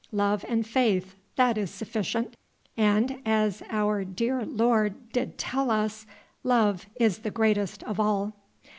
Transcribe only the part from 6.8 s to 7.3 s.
is the